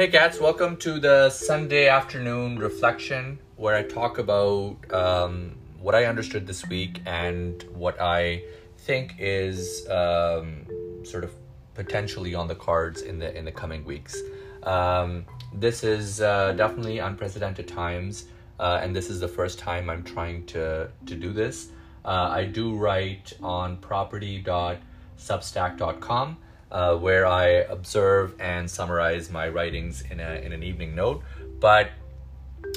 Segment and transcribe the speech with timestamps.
[0.00, 6.06] Hey, cats, welcome to the Sunday afternoon reflection where I talk about um, what I
[6.06, 8.44] understood this week and what I
[8.78, 10.64] think is um,
[11.02, 11.34] sort of
[11.74, 14.18] potentially on the cards in the in the coming weeks.
[14.62, 18.24] Um, this is uh, definitely unprecedented times,
[18.58, 21.68] uh, and this is the first time I'm trying to to do this.
[22.06, 26.38] Uh, I do write on property.substack.com
[26.70, 31.22] uh, where I observe and summarize my writings in, a, in an evening note.
[31.58, 31.90] But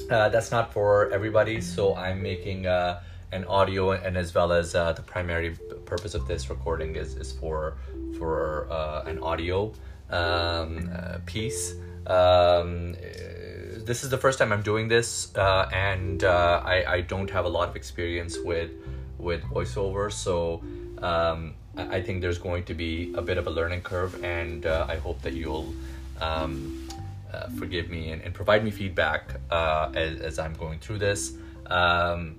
[0.10, 3.02] uh, that's not for everybody, so I'm making uh,
[3.32, 7.32] an audio and as well as uh, the primary purpose of this recording is, is
[7.32, 7.78] for
[8.18, 9.74] for uh, an audio
[10.10, 11.74] um, uh, piece.
[12.06, 17.50] Um, this is the first time I'm doing this, and I, I don't have a
[17.50, 18.72] lot of experience with
[19.18, 20.62] with voiceover, so
[21.02, 24.86] um, I think there's going to be a bit of a learning curve, and uh,
[24.88, 25.74] I hope that you'll
[26.22, 26.88] um,
[27.34, 31.34] uh, forgive me and, and, provide me feedback uh, as, as, I'm going through this.
[31.66, 32.36] Um,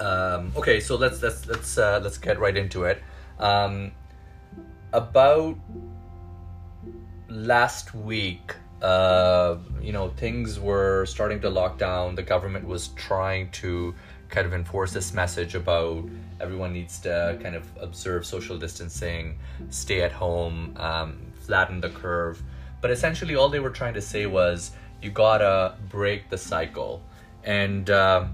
[0.00, 3.00] um, okay, so let's let's let's uh, let's get right into it.
[3.38, 3.92] Um,
[4.92, 5.56] about
[7.28, 12.16] last week, uh, you know, things were starting to lock down.
[12.16, 13.94] The government was trying to
[14.34, 16.04] kind of enforce this message about
[16.40, 19.38] everyone needs to kind of observe social distancing,
[19.70, 22.42] stay at home, um, flatten the curve.
[22.80, 27.02] But essentially, all they were trying to say was you gotta break the cycle.
[27.44, 28.24] And uh,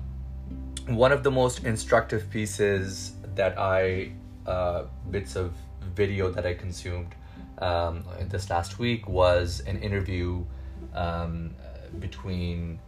[0.86, 4.12] one of the most instructive pieces that I,
[4.46, 5.52] uh, bits of
[5.94, 7.14] video that I consumed
[7.58, 10.44] um, this last week was an interview
[10.94, 11.54] um,
[11.98, 12.78] between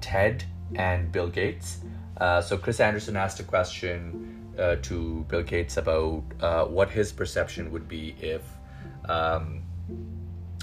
[0.00, 0.44] Ted
[0.74, 1.80] and Bill Gates.
[2.20, 7.12] Uh, so Chris Anderson asked a question uh, to Bill Gates about uh, what his
[7.12, 8.42] perception would be if
[9.08, 9.62] um,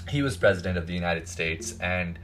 [0.08, 2.18] he was president of the United States, and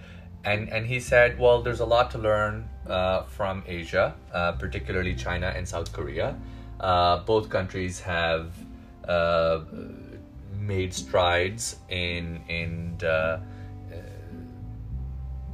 [0.44, 5.14] and and he said, well, there's a lot to learn uh, from Asia, uh, particularly
[5.14, 6.36] China and South Korea.
[7.26, 8.52] both countries have
[10.60, 12.96] made strides in in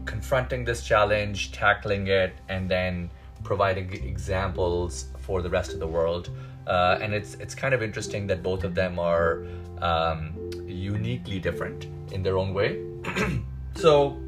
[0.04, 3.10] confronting this challenge, tackling it, and then
[3.42, 6.30] providing examples for the rest of the world.
[6.66, 9.44] Uh, and it's it's kind of interesting that both of them are
[9.80, 10.34] um,
[10.66, 12.80] uniquely different in their own way.
[13.74, 14.18] so,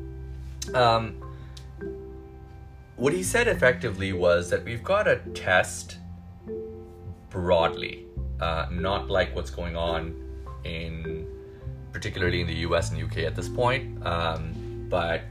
[0.74, 1.14] um,
[2.96, 5.98] what he said effectively was that we've got to test
[7.30, 8.06] broadly,
[8.40, 10.14] uh, not like what's going on
[10.64, 11.26] in
[11.92, 12.90] particularly in the U.S.
[12.90, 13.26] and U.K.
[13.26, 15.22] at this point, um, but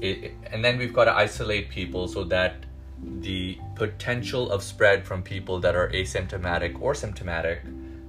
[0.00, 2.64] it, and then we've got to isolate people so that
[3.02, 7.62] the potential of spread from people that are asymptomatic or symptomatic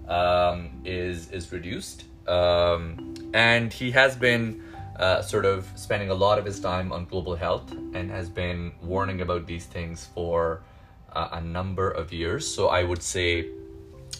[0.08, 2.06] um, is is reduced.
[2.28, 4.64] Um, and he has been
[5.00, 8.72] uh, sort of spending a lot of his time on global health and has been
[8.82, 10.62] warning about these things for
[11.14, 12.48] uh, a number of years.
[12.48, 13.50] So I would say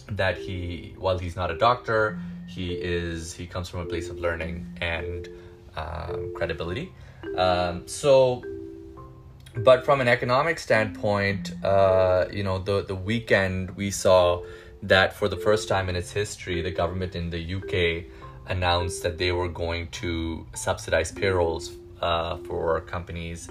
[0.08, 2.18] that he, while he's not a doctor,
[2.48, 5.28] he is he comes from a place of learning and
[5.76, 6.92] um, credibility.
[7.36, 8.42] Um, so
[9.56, 14.42] but from an economic standpoint, uh, you know, the the weekend we saw
[14.82, 18.04] that for the first time in its history, the government in the UK
[18.48, 23.48] announced that they were going to subsidize payrolls uh, for companies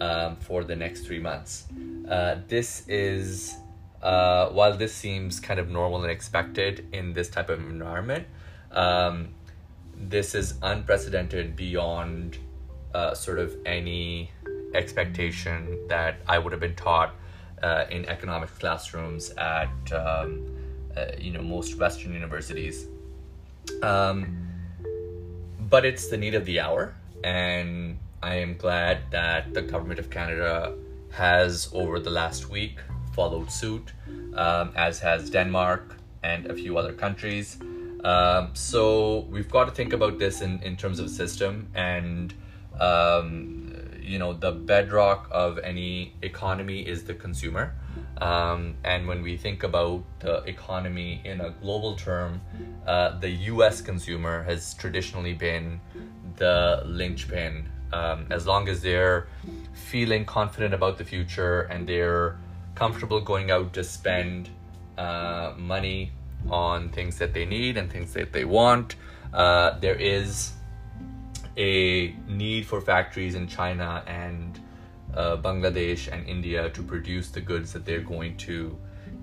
[0.00, 1.64] um, for the next three months.
[2.08, 3.56] Uh, this is
[4.02, 8.26] uh, while this seems kind of normal and expected in this type of environment,
[8.72, 9.28] um,
[9.96, 12.36] this is unprecedented beyond
[12.92, 14.30] uh, sort of any
[14.74, 17.14] expectation that I would have been taught
[17.62, 20.46] uh, in economics classrooms at um,
[20.96, 22.86] uh, you know most Western universities.
[23.82, 24.48] Um,
[25.70, 30.10] but it's the need of the hour, and I am glad that the government of
[30.10, 30.74] Canada
[31.12, 32.78] has over the last week
[33.14, 33.92] followed suit,
[34.34, 37.58] um, as has Denmark and a few other countries.
[38.02, 42.34] Um, so we've got to think about this in, in terms of system and
[42.78, 43.73] um,
[44.04, 47.74] you know the bedrock of any economy is the consumer.
[48.18, 52.40] Um, and when we think about the economy in a global term
[52.86, 55.80] uh, the us consumer has traditionally been
[56.36, 57.68] the linchpin.
[57.92, 59.28] Um, as long as they're
[59.72, 62.36] feeling confident about the future and they're
[62.74, 64.48] comfortable going out to spend
[64.98, 66.10] uh, money
[66.50, 68.96] on things that they need and things that they want
[69.34, 70.52] uh, there is
[71.56, 74.60] a need for factories in China and
[75.14, 78.76] uh, Bangladesh and India to produce the goods that they're going to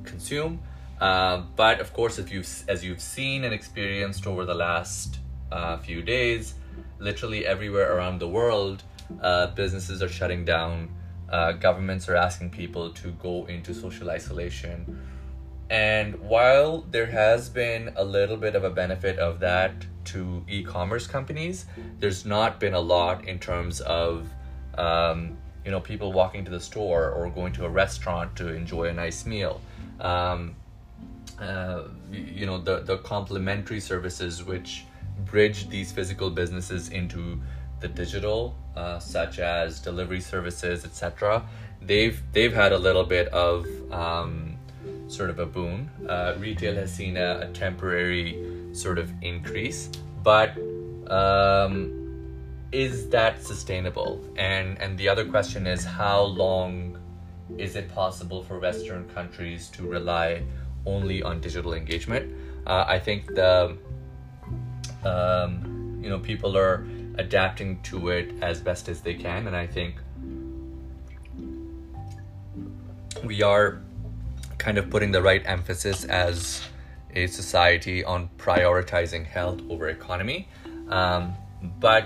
[0.03, 0.59] consume.
[0.99, 5.19] Uh, but of course, if you as you've seen and experienced over the last
[5.51, 6.53] uh, few days,
[6.99, 8.83] literally everywhere around the world,
[9.21, 10.89] uh, businesses are shutting down.
[11.29, 15.01] Uh, governments are asking people to go into social isolation.
[15.71, 19.71] And while there has been a little bit of a benefit of that
[20.03, 21.65] to e commerce companies,
[21.97, 24.29] there's not been a lot in terms of
[24.77, 28.89] um, you know people walking to the store or going to a restaurant to enjoy
[28.89, 29.61] a nice meal.
[30.01, 30.55] Um,
[31.39, 34.83] uh, you know the the complementary services which
[35.23, 37.39] bridge these physical businesses into
[37.79, 41.45] the digital, uh, such as delivery services, etc.
[41.81, 44.57] They've they've had a little bit of um,
[45.11, 45.89] sort of a boon.
[46.07, 48.41] Uh, retail has seen a, a, temporary
[48.71, 49.89] sort of increase,
[50.23, 50.57] but
[51.07, 54.23] um, is that sustainable?
[54.37, 56.97] And and the other question is how long
[57.57, 60.43] is it possible for Western countries to rely
[60.85, 62.33] only on digital engagement?
[62.65, 63.77] Uh, I think the
[65.03, 66.85] um, you know people are
[67.15, 69.95] adapting to it as best as they can, and I think
[73.25, 73.81] we are
[74.61, 76.61] kind of putting the right emphasis as
[77.15, 80.47] a society on prioritizing health over economy.
[80.87, 81.33] Um,
[81.79, 82.05] but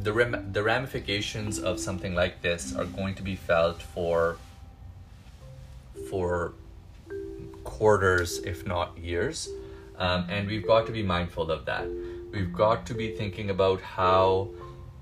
[0.00, 0.12] the,
[0.52, 4.38] the ramifications of something like this are going to be felt for
[6.08, 6.54] for
[7.64, 9.48] quarters, if not years.
[9.98, 11.86] Um, and we've got to be mindful of that.
[12.32, 14.48] We've got to be thinking about how,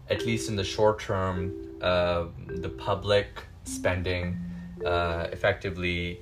[0.09, 3.29] at least in the short term, uh, the public
[3.65, 4.39] spending,
[4.85, 6.21] uh, effectively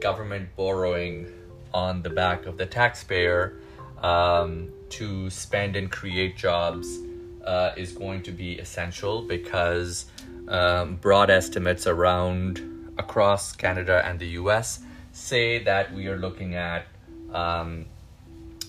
[0.00, 1.26] government borrowing
[1.72, 3.56] on the back of the taxpayer
[4.02, 6.98] um, to spend and create jobs
[7.44, 10.06] uh, is going to be essential because
[10.48, 12.60] um, broad estimates around
[12.98, 14.80] across Canada and the US
[15.12, 16.86] say that we are looking at
[17.32, 17.86] um,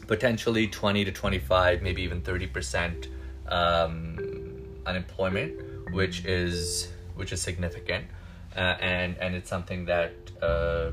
[0.08, 3.08] potentially 20 to 25, maybe even 30%
[3.48, 8.06] um, unemployment, which is which is significant,
[8.56, 10.92] uh, and and it's something that uh,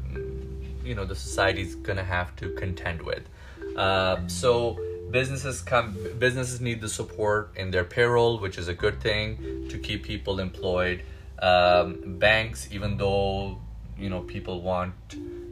[0.84, 3.28] you know the society's gonna have to contend with.
[3.76, 4.78] Uh, so
[5.10, 9.78] businesses come businesses need the support in their payroll which is a good thing to
[9.78, 11.02] keep people employed
[11.40, 13.58] um, banks even though
[13.98, 14.94] you know people want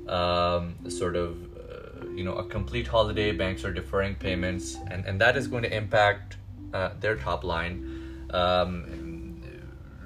[0.08, 5.20] um, sort of uh, you know a complete holiday banks are deferring payments and, and
[5.20, 6.38] that is going to impact
[6.72, 9.09] uh, their top line um,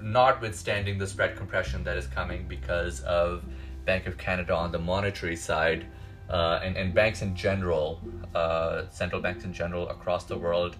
[0.04, 3.42] notwithstanding the spread compression that is coming because of
[3.86, 5.86] bank of canada on the monetary side
[6.28, 8.00] uh, and, and banks in general,
[8.34, 10.76] uh, central banks in general across the world,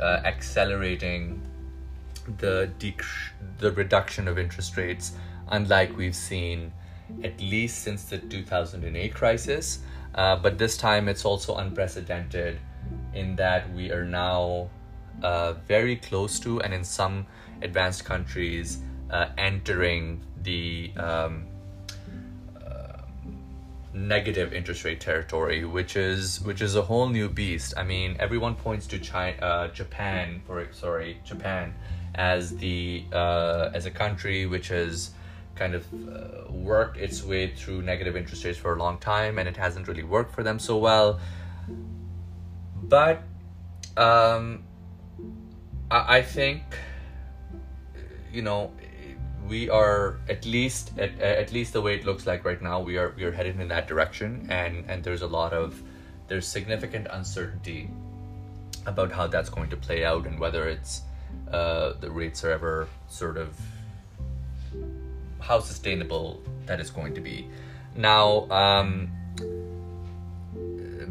[0.00, 1.40] uh, accelerating
[2.38, 5.12] the dec- the reduction of interest rates,
[5.48, 6.72] unlike we've seen
[7.24, 9.80] at least since the 2008 crisis.
[10.14, 12.58] Uh, but this time it's also unprecedented
[13.14, 14.68] in that we are now
[15.22, 17.26] uh, very close to, and in some
[17.62, 18.78] advanced countries,
[19.10, 21.46] uh, entering the um,
[23.92, 27.74] negative interest rate territory, which is which is a whole new beast.
[27.76, 31.74] I mean, everyone points to China, uh, Japan, for sorry, Japan,
[32.14, 35.10] as the uh, as a country which has
[35.54, 39.48] kind of uh, worked its way through negative interest rates for a long time, and
[39.48, 41.18] it hasn't really worked for them so well.
[42.82, 43.22] But
[43.96, 44.62] um,
[45.90, 46.62] I, I think
[48.32, 48.72] you know
[49.48, 52.96] we are at least at, at least the way it looks like right now we
[52.96, 54.46] are we are headed in that direction.
[54.48, 55.82] And and there's a lot of
[56.28, 57.90] there's significant uncertainty
[58.86, 61.02] about how that's going to play out and whether it's
[61.52, 63.58] uh, the rates are ever sort of
[65.40, 67.48] how sustainable that is going to be.
[67.96, 69.10] Now um,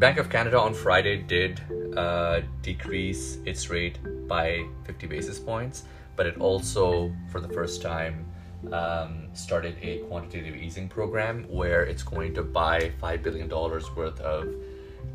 [0.00, 1.60] bank of canada on friday did
[1.94, 5.84] uh, decrease its rate by 50 basis points
[6.20, 8.26] but it also, for the first time,
[8.74, 14.54] um, started a quantitative easing program where it's going to buy $5 billion worth of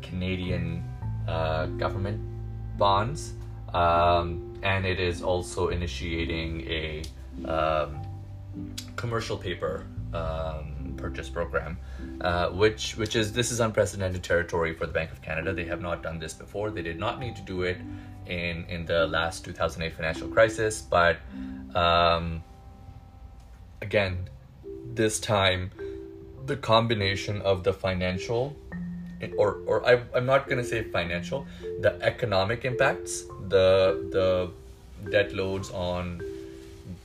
[0.02, 0.82] Canadian
[1.28, 2.20] uh, government
[2.76, 3.34] bonds.
[3.72, 7.02] Um, and it is also initiating a
[7.48, 8.02] um,
[8.96, 11.78] commercial paper um, purchase program,
[12.20, 15.52] uh, which which is this is unprecedented territory for the Bank of Canada.
[15.52, 16.72] They have not done this before.
[16.72, 17.78] They did not need to do it
[18.28, 21.18] in in the last 2008 financial crisis but
[21.74, 22.42] um,
[23.82, 24.28] again
[24.94, 25.70] this time
[26.46, 28.56] the combination of the financial
[29.36, 31.46] or or I, i'm not going to say financial
[31.80, 34.50] the economic impacts the the
[35.10, 36.22] debt loads on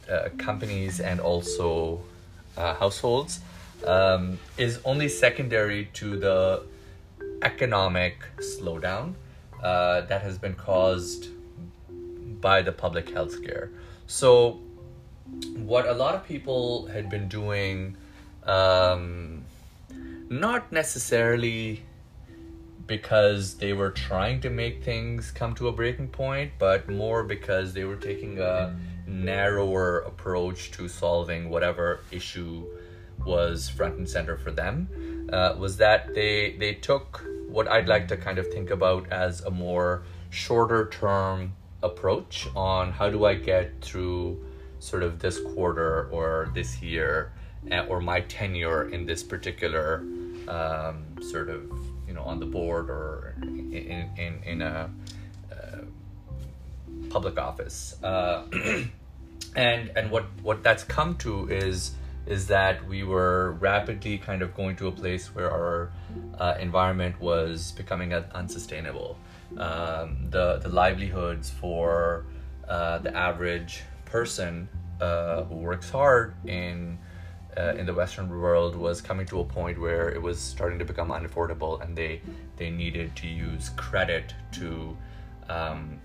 [0.09, 2.01] uh, companies and also
[2.57, 3.39] uh, households
[3.87, 6.63] um, is only secondary to the
[7.41, 9.13] economic slowdown
[9.61, 11.29] uh, that has been caused
[12.41, 13.71] by the public health scare.
[14.07, 14.59] So,
[15.55, 17.95] what a lot of people had been doing,
[18.43, 19.45] um,
[20.29, 21.83] not necessarily
[22.87, 27.73] because they were trying to make things come to a breaking point, but more because
[27.73, 28.75] they were taking a
[29.07, 32.65] narrower approach to solving whatever issue
[33.25, 34.89] was front and center for them.
[35.31, 39.41] Uh, was that they they took what I'd like to kind of think about as
[39.41, 41.53] a more shorter term
[41.83, 44.43] approach on how do I get through
[44.79, 47.33] sort of this quarter or this year
[47.71, 49.97] uh, or my tenure in this particular
[50.47, 51.61] um, sort of
[52.07, 54.89] you know on the board or in in, in a
[55.51, 55.77] uh,
[57.09, 58.01] public office.
[58.01, 58.43] Uh,
[59.55, 61.91] and and what what that's come to is
[62.25, 65.91] is that we were rapidly kind of going to a place where our
[66.37, 69.17] uh, environment was becoming unsustainable.
[69.57, 72.25] Um, the the livelihoods for
[72.67, 74.69] uh, the average person
[75.01, 76.97] uh, who works hard in
[77.57, 80.85] uh, in the Western world was coming to a point where it was starting to
[80.85, 82.21] become unaffordable, and they
[82.57, 84.95] they needed to use credit to
[85.49, 85.99] um,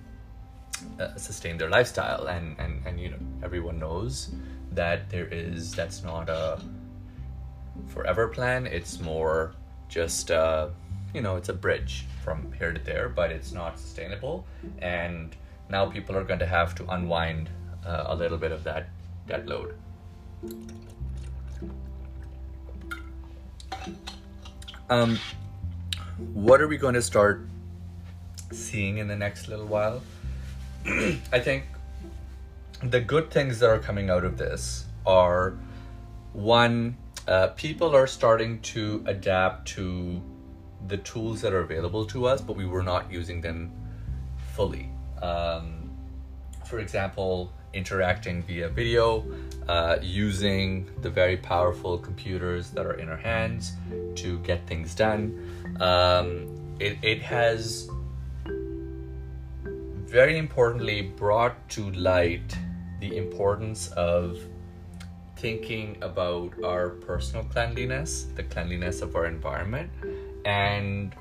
[0.99, 2.27] uh, sustain their lifestyle.
[2.27, 4.31] And, and and you know everyone knows
[4.73, 6.61] that there is that's not a
[7.89, 8.67] forever plan.
[8.67, 9.55] It's more
[9.89, 10.69] just uh,
[11.15, 14.47] you know it's a bridge from here to there, but it's not sustainable.
[14.79, 15.35] And
[15.71, 17.51] now people are going to have to unwind
[17.85, 18.89] uh, a little bit of that
[19.27, 19.75] that load.
[24.89, 25.19] Um,
[26.33, 27.47] what are we going to start
[28.53, 30.03] seeing in the next little while?
[30.87, 31.65] I think
[32.83, 35.59] the good things that are coming out of this are
[36.33, 40.21] one, uh, people are starting to adapt to
[40.89, 43.73] the tools that are available to us, but we were not using them
[44.55, 44.91] fully.
[45.23, 45.91] Um,
[46.67, 49.25] for example, interacting via video,
[49.69, 53.73] uh, using the very powerful computers that are in our hands
[54.17, 55.77] to get things done.
[55.81, 57.89] Um, it, it has
[60.05, 62.57] very importantly brought to light
[63.09, 64.39] the importance of
[65.37, 69.91] thinking about our personal cleanliness, the cleanliness of our environment,
[70.45, 71.15] and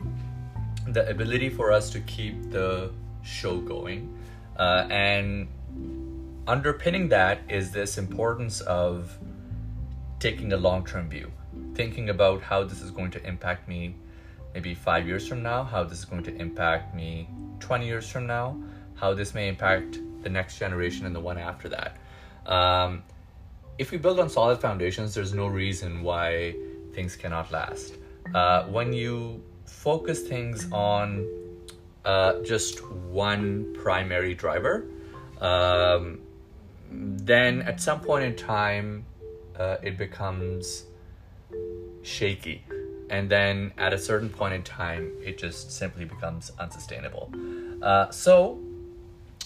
[0.88, 2.92] the ability for us to keep the
[3.24, 4.18] show going.
[4.58, 5.48] Uh, and
[6.48, 9.18] underpinning that is this importance of
[10.20, 11.32] taking a long term view,
[11.74, 13.96] thinking about how this is going to impact me
[14.54, 17.28] maybe five years from now, how this is going to impact me
[17.60, 18.58] 20 years from now,
[18.96, 21.98] how this may impact the next generation and the one after that.
[22.48, 23.04] Um,
[23.78, 26.56] if we build on solid foundations, there's no reason why
[26.94, 27.94] things cannot last.
[28.34, 31.26] Uh, when you focus things on
[32.04, 34.86] uh, just one primary driver,
[35.42, 36.20] um,
[36.90, 39.06] then at some point in time,
[39.60, 40.86] uh, it becomes
[42.02, 42.64] shaky.
[43.12, 47.32] And then at a certain point in time, it just simply becomes unsustainable.
[47.84, 48.60] Uh, so,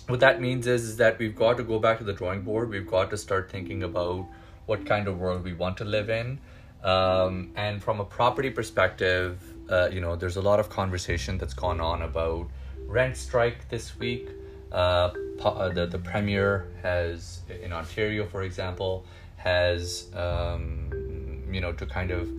[0.09, 2.69] what that means is, is that we've got to go back to the drawing board.
[2.69, 4.25] We've got to start thinking about
[4.65, 6.39] what kind of world we want to live in.
[6.83, 11.53] Um, and from a property perspective, uh, you know, there's a lot of conversation that's
[11.53, 12.49] gone on about
[12.87, 14.29] rent strike this week.
[14.71, 15.11] Uh,
[15.43, 22.09] uh, the, the premier has, in Ontario, for example, has, um, you know, to kind
[22.09, 22.29] of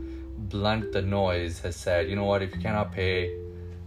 [0.48, 3.36] blunt the noise, has said, you know what, if you cannot pay,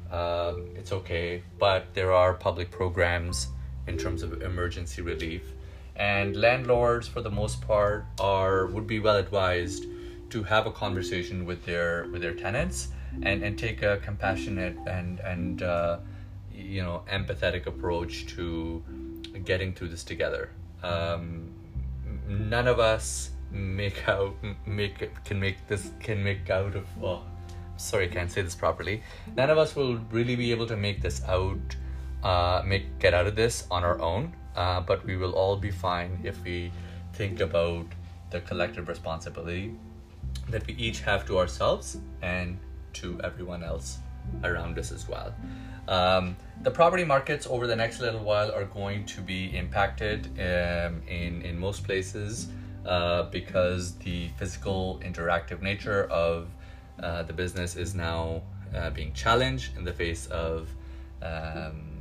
[0.10, 1.44] uh, it's okay.
[1.60, 3.48] But there are public programs
[3.88, 5.44] in terms of emergency relief.
[5.96, 9.86] And landlords, for the most part, are would be well advised
[10.32, 12.88] to have a conversation with their with their tenants
[13.22, 16.00] and, and take a compassionate and and uh,
[16.52, 18.84] you know empathetic approach to
[19.46, 20.50] getting through this together.
[20.82, 21.54] Um,
[22.28, 24.36] none of us make out
[24.66, 27.22] make can make this can make out of oh
[27.78, 29.04] sorry I can't say this properly.
[29.36, 31.76] None of us will really be able to make this out
[32.24, 35.72] uh, make get out of this on our own, uh, but we will all be
[35.72, 36.72] fine if we
[37.14, 37.86] think about
[38.32, 39.76] the collective responsibility
[40.50, 42.58] that we each have to ourselves and
[42.94, 44.00] to everyone else
[44.44, 45.34] around us as well.
[45.88, 51.02] Um, the property markets over the next little while are going to be impacted um,
[51.08, 52.48] in, in most places
[52.86, 56.48] uh, because the physical interactive nature of
[57.02, 58.42] uh, the business is now
[58.76, 60.70] uh, being challenged in the face of
[61.22, 61.93] um,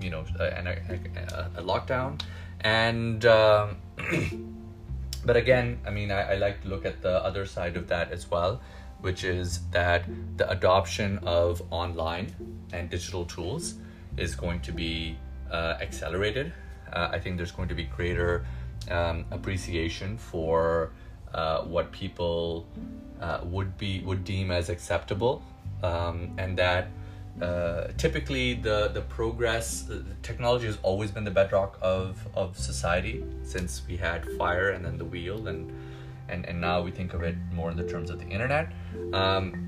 [0.00, 2.20] you know a, a, a lockdown
[2.60, 3.76] and um,
[5.24, 8.12] but again i mean I, I, like to look at the other side of that
[8.12, 8.60] as well
[9.00, 10.04] which is that
[10.36, 12.34] the adoption of online
[12.72, 13.74] and digital tools
[14.16, 15.16] is going to be
[15.50, 16.52] uh, accelerated.
[16.92, 18.44] Uh, I think there's going to be greater
[18.90, 20.92] um, appreciation for
[21.34, 22.66] uh, what people
[23.20, 25.42] uh, would be would deem as acceptable,
[25.82, 26.88] um, and that
[27.40, 33.24] uh, typically the the progress the technology has always been the bedrock of of society
[33.42, 35.72] since we had fire and then the wheel and
[36.28, 38.72] and and now we think of it more in the terms of the internet.
[39.12, 39.66] Um,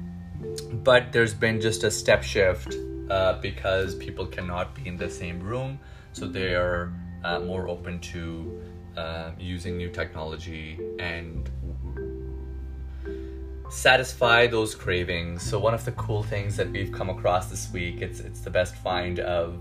[0.85, 2.77] but there's been just a step shift
[3.11, 5.79] uh, because people cannot be in the same room,
[6.13, 6.93] so they are
[7.25, 8.61] uh, more open to
[8.97, 11.49] uh, using new technology and
[13.73, 15.43] satisfy those cravings.
[15.43, 18.51] So one of the cool things that we've come across this week, it's it's the
[18.51, 19.55] best find of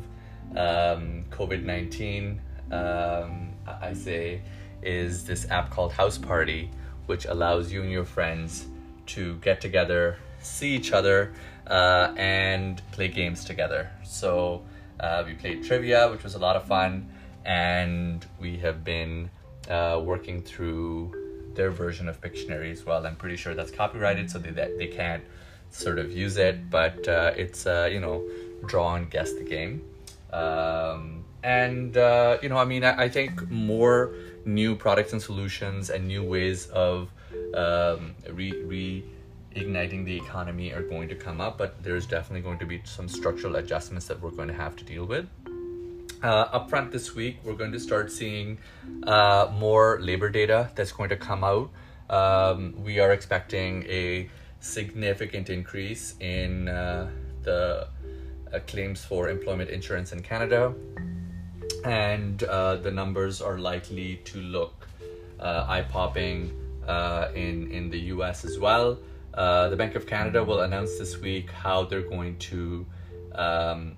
[0.55, 2.41] um, COVID nineteen.
[2.71, 4.41] Um, I say
[4.81, 6.69] is this app called Houseparty,
[7.05, 8.67] which allows you and your friends
[9.07, 11.33] to get together, see each other,
[11.67, 13.89] uh, and play games together.
[14.03, 14.63] So
[14.99, 17.09] uh, we played trivia, which was a lot of fun,
[17.45, 19.29] and we have been
[19.69, 21.13] uh, working through
[21.55, 23.05] their version of Pictionary as well.
[23.05, 25.23] I'm pretty sure that's copyrighted, so they they can't
[25.71, 26.69] sort of use it.
[26.69, 28.23] But uh, it's uh, you know
[28.65, 29.83] draw and guess the game,
[30.31, 34.13] um, and uh, you know I mean I, I, think more
[34.45, 37.09] new products and solutions and new ways of
[37.55, 38.51] um, re
[39.55, 41.57] reigniting the economy are going to come up.
[41.57, 44.83] But there's definitely going to be some structural adjustments that we're going to have to
[44.83, 45.27] deal with.
[46.23, 48.59] Uh, upfront this week, we're going to start seeing
[49.07, 51.71] uh, more labor data that's going to come out.
[52.11, 57.09] Um, we are expecting a significant increase in uh,
[57.41, 57.87] the
[58.53, 60.75] uh, claims for employment insurance in Canada,
[61.85, 64.87] and uh, the numbers are likely to look
[65.39, 66.51] uh, eye popping
[67.33, 68.99] in, in the US as well.
[69.33, 72.85] the Bank of Canada will announce this week how they're going to
[73.33, 73.97] um,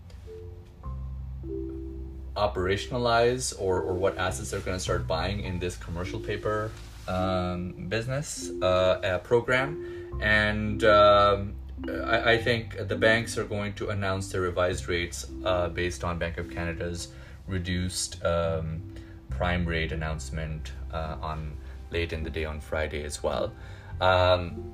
[2.35, 6.71] operationalize or, or what assets they're going to start buying in this commercial paper
[7.07, 10.09] um, business uh, program.
[10.21, 11.55] And um,
[11.87, 16.17] I, I, think the banks are going to announce their revised rates uh, based on
[16.17, 17.09] Bank of Canada's
[17.47, 18.81] reduced um,
[19.29, 21.57] prime rate announcement uh, on
[21.91, 23.51] late in the day on Friday as well.
[23.99, 24.73] Um,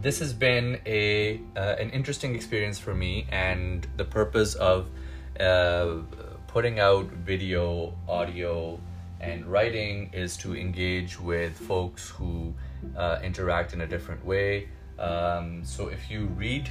[0.00, 4.90] this has been a uh, an interesting experience for me, and the purpose of
[5.38, 5.98] uh,
[6.54, 8.78] putting out video, audio,
[9.20, 12.54] and writing is to engage with folks who
[12.96, 14.68] uh, interact in a different way.
[15.00, 16.70] Um, so if you read,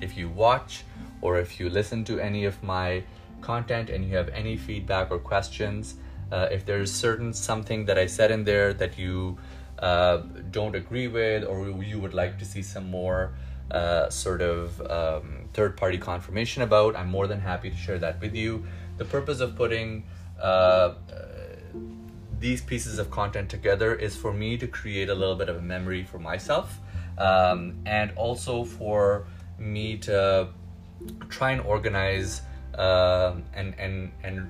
[0.00, 0.82] if you watch,
[1.20, 3.04] or if you listen to any of my
[3.40, 5.94] content and you have any feedback or questions,
[6.32, 9.38] uh, if there's certain something that I said in there that you
[9.78, 13.30] uh, don't agree with, or you would like to see some more
[13.70, 18.20] uh, sort of um, third party confirmation about, I'm more than happy to share that
[18.20, 18.64] with you
[18.98, 20.04] the purpose of putting
[20.40, 20.94] uh,
[22.38, 25.62] these pieces of content together is for me to create a little bit of a
[25.62, 26.78] memory for myself
[27.18, 29.26] um, and also for
[29.58, 30.48] me to
[31.28, 32.42] try and organize
[32.76, 34.48] uh, and and and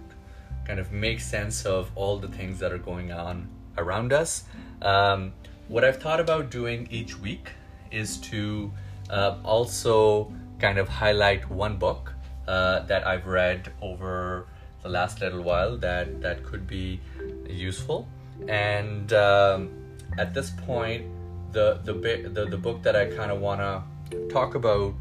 [0.66, 4.44] kind of make sense of all the things that are going on around us.
[4.82, 5.32] Um,
[5.68, 7.50] what I've thought about doing each week
[7.90, 8.70] is to
[9.08, 12.12] uh, also kind of highlight one book
[12.48, 14.46] uh, that I've read over
[14.82, 17.00] the last little while that that could be
[17.48, 18.08] useful.
[18.48, 19.70] And um,
[20.16, 21.04] at this point,
[21.52, 24.94] the the the, the book that I kind of want to talk about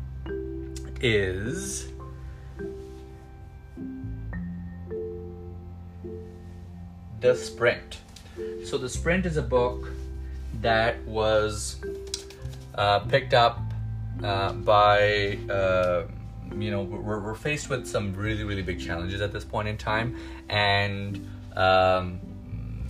[1.02, 1.88] is.
[7.20, 7.98] The Sprint.
[8.64, 9.90] So, The Sprint is a book
[10.62, 11.78] that was
[12.76, 13.60] uh, picked up
[14.24, 16.04] uh, by uh,
[16.58, 19.78] you know we're, we're faced with some really really big challenges at this point in
[19.78, 20.18] time.
[20.50, 22.20] And um,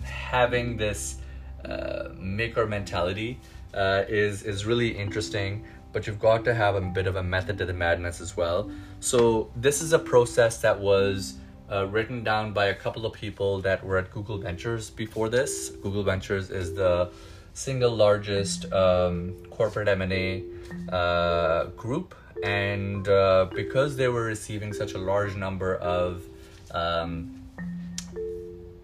[0.03, 1.17] having this
[1.65, 3.39] uh, maker mentality
[3.73, 7.57] uh, is is really interesting but you've got to have a bit of a method
[7.57, 8.69] to the madness as well.
[8.99, 11.35] So this is a process that was
[11.71, 15.69] uh, written down by a couple of people that were at google ventures before this.
[15.69, 17.09] Google ventures is the
[17.53, 20.43] single largest um, corporate m&a
[20.89, 26.23] uh, group and uh, because they were receiving such a large number of
[26.71, 27.41] um,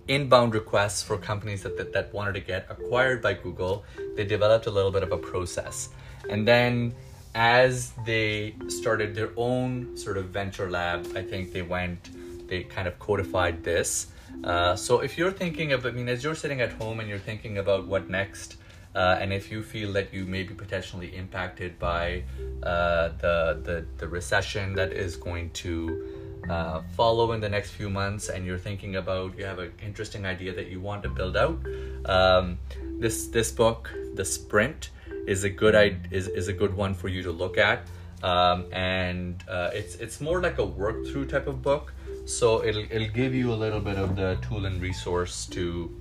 [0.07, 3.83] inbound requests for companies that, that, that wanted to get acquired by Google,
[4.15, 5.89] they developed a little bit of a process.
[6.29, 6.93] And then
[7.35, 12.09] as they started their own sort of venture lab, I think they went,
[12.47, 14.07] they kind of codified this.
[14.43, 17.19] Uh, so if you're thinking of, I mean, as you're sitting at home and you're
[17.19, 18.57] thinking about what next,
[18.95, 22.23] uh, and if you feel that you may be potentially impacted by
[22.63, 27.89] uh, the, the, the recession that is going to uh, follow in the next few
[27.89, 31.37] months and you're thinking about you have an interesting idea that you want to build
[31.37, 31.57] out
[32.05, 32.57] um,
[32.99, 34.89] this this book the sprint
[35.25, 35.75] is a good
[36.11, 37.87] is, is a good one for you to look at.
[38.21, 41.93] Um, and uh, it's it's more like a work through type of book.
[42.25, 45.91] So it'll, it'll give you a little bit of the tool and resource to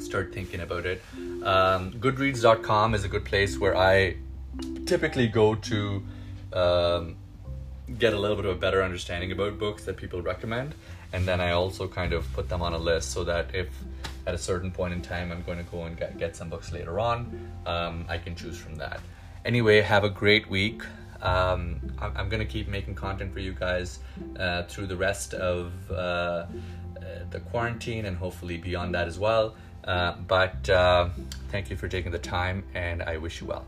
[0.00, 1.02] start thinking about it.
[1.16, 4.16] Um, goodreads.com is a good place where i
[4.86, 6.02] typically go to
[6.52, 7.16] um,
[7.98, 10.74] get a little bit of a better understanding about books that people recommend
[11.12, 13.68] and then i also kind of put them on a list so that if
[14.26, 16.72] at a certain point in time i'm going to go and get, get some books
[16.72, 19.00] later on um, i can choose from that.
[19.44, 20.82] Anyway have a great week.
[21.20, 24.00] Um, I'm, going to keep making content for you guys
[24.38, 26.46] uh, through the rest of uh, uh,
[27.30, 29.54] the quarantine and hopefully beyond that as well.
[29.84, 31.08] Uh, but uh,
[31.50, 33.66] thank you for taking the time, and I wish you well.